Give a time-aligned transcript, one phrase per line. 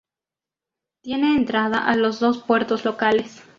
[1.03, 3.43] Tiene entrada a los dos Puertos locales.